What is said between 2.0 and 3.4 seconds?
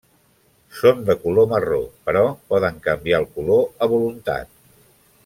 però poden canviar el